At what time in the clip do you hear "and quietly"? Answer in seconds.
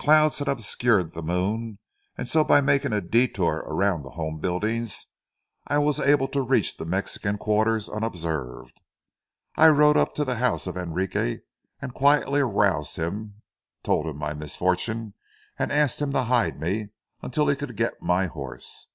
11.80-12.40